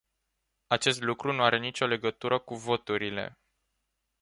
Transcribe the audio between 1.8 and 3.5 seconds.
legătură cu voturile.